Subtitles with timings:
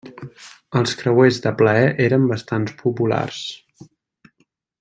[0.79, 3.45] Els creuers de plaer eren bastant populars.